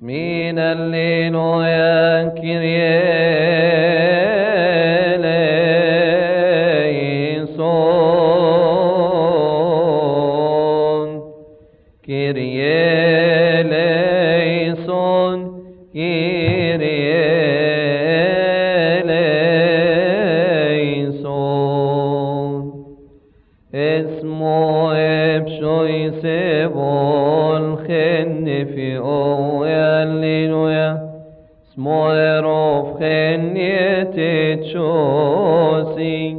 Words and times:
من 0.00 0.58
الليل 0.58 1.34
يكري 1.64 2.94
صون 10.34 11.32
كريه 12.06 12.93
اسمه 23.74 25.38
بشوي 25.38 26.10
سيبو 26.10 27.56
الخن 27.56 28.44
في 28.74 28.96
قويا 28.98 30.02
الليلويا 30.02 31.10
اسمه 31.72 32.14
يروف 32.14 32.98
خن 32.98 33.56
يتتشوسي 34.94 36.36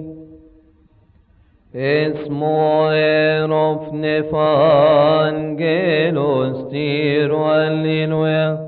اسمه 1.75 2.94
يروف 2.94 3.94
نفان 3.94 5.55
جيلو 5.55 6.53
ستيرو 6.53 7.52
الليلويا 7.52 8.59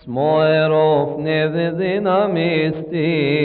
اسمو 0.00 0.42
يروف 0.42 1.18
نفذنا 1.18 2.26
مستيرو 2.26 3.38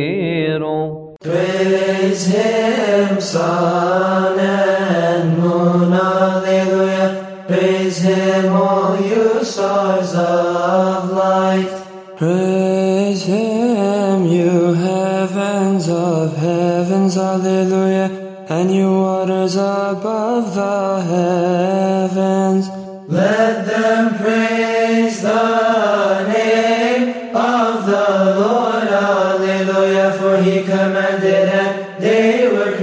Praise 1.23 2.25
Him, 2.27 3.21
sun 3.21 4.37
and 4.37 5.39
moon, 5.39 5.93
Alleluia. 5.93 7.45
Praise 7.47 7.99
Him, 7.99 8.51
all 8.51 8.99
you 8.99 9.41
stars 9.41 10.13
of 10.15 11.11
light. 11.11 11.69
Praise 12.17 13.23
Him, 13.23 14.25
you 14.25 14.73
heavens 14.73 15.87
of 15.87 16.35
heavens, 16.35 17.17
Alleluia. 17.17 18.11
And 18.49 18.69
you 18.69 18.91
waters 18.91 19.55
above 19.55 20.53
the 20.53 21.01
heavens. 21.07 22.67
Let 23.07 23.65
them 23.65 24.15
praise 24.17 25.21
the 25.21 26.27
name 26.33 27.33
of 27.33 27.85
the 27.85 28.35
Lord, 28.41 28.89
Alleluia. 28.89 30.11
For 30.19 30.37
He 30.43 30.63
were 30.63 31.02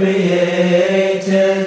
created. 0.01 1.61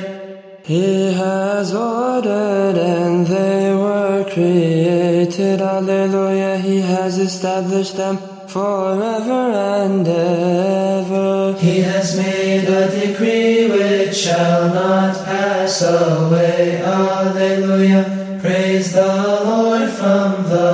He 0.64 1.12
has 1.12 1.72
ordered 1.74 2.76
and 2.78 3.26
they 3.26 3.74
were 3.74 4.24
created. 4.34 5.60
Alleluia. 5.60 6.58
He 6.58 6.80
has 6.80 7.18
established 7.18 7.96
them 7.96 8.16
forever 8.48 9.42
and 9.82 10.06
ever. 10.08 11.54
He 11.58 11.76
has 11.90 12.16
made 12.16 12.66
a 12.80 12.84
decree 12.98 13.70
which 13.76 14.16
shall 14.16 14.62
not 14.74 15.14
pass 15.24 15.82
away. 15.82 16.82
Alleluia. 16.82 18.02
Praise 18.42 18.92
the 18.92 19.14
Lord 19.48 19.88
from 20.00 20.30
the 20.52 20.70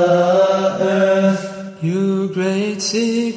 earth. 0.80 1.44
You 1.82 2.28
great 2.28 2.80
sea 2.80 3.32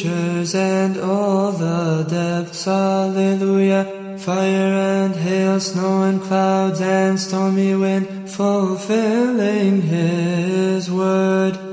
creatures 0.00 0.54
and 0.54 0.96
all 0.98 1.50
the 1.52 2.06
depths. 2.08 2.68
Alleluia. 2.68 3.84
Fire 4.18 5.04
and 5.04 5.14
hail, 5.14 5.60
snow 5.60 6.02
and 6.02 6.20
clouds 6.20 6.80
and 6.80 7.18
stormy 7.18 7.74
wind, 7.74 8.30
fulfilling 8.30 9.82
his 9.82 10.90
word. 10.90 11.58